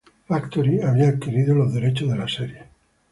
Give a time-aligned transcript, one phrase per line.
[0.27, 2.63] Factory había adquirido los derechos de la serie.